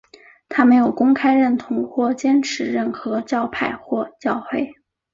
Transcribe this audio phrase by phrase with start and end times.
[0.49, 4.73] 他没有公开认同或坚持任何教派或教会。